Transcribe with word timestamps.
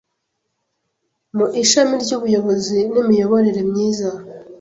mu 1.35 1.45
ishami 1.61 1.93
ry’Ubuyobozi 2.03 2.79
n’imiyoborere 2.93 3.61
myiza 3.69 4.09